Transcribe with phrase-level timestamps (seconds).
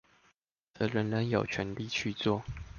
[0.73, 2.41] 則人人有權利去做